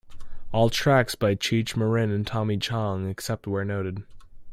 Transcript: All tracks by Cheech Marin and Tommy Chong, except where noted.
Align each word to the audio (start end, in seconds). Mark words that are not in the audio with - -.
All 0.51 0.71
tracks 0.71 1.13
by 1.13 1.35
Cheech 1.35 1.77
Marin 1.77 2.09
and 2.09 2.25
Tommy 2.25 2.57
Chong, 2.57 3.07
except 3.07 3.45
where 3.45 3.63
noted. 3.63 4.01